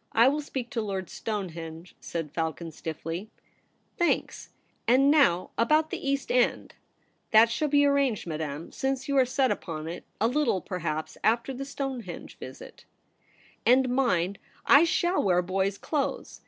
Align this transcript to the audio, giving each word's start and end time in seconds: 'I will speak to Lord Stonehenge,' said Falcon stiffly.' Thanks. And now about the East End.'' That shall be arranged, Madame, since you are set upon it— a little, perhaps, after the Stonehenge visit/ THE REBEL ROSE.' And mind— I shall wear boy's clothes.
'I 0.12 0.26
will 0.26 0.40
speak 0.40 0.70
to 0.70 0.82
Lord 0.82 1.08
Stonehenge,' 1.08 1.94
said 2.00 2.32
Falcon 2.32 2.72
stiffly.' 2.72 3.30
Thanks. 3.96 4.48
And 4.88 5.08
now 5.08 5.52
about 5.56 5.90
the 5.90 6.08
East 6.10 6.32
End.'' 6.32 6.74
That 7.30 7.48
shall 7.48 7.68
be 7.68 7.84
arranged, 7.86 8.26
Madame, 8.26 8.72
since 8.72 9.06
you 9.08 9.16
are 9.16 9.24
set 9.24 9.52
upon 9.52 9.86
it— 9.86 10.02
a 10.20 10.26
little, 10.26 10.60
perhaps, 10.60 11.16
after 11.22 11.54
the 11.54 11.64
Stonehenge 11.64 12.36
visit/ 12.38 12.86
THE 13.66 13.70
REBEL 13.70 13.76
ROSE.' 13.78 13.84
And 13.86 13.94
mind— 13.94 14.38
I 14.66 14.82
shall 14.82 15.22
wear 15.22 15.42
boy's 15.42 15.78
clothes. 15.78 16.40